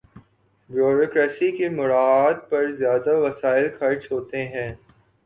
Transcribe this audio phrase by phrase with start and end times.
[0.69, 4.73] Bureaucracy کی مراعات پر زیادہ وسائل خرچ ہوتے ہیں۔